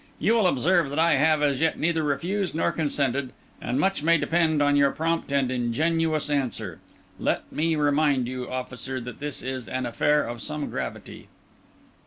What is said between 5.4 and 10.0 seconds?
ingenuous answer. Let me remind you, officer, that this is an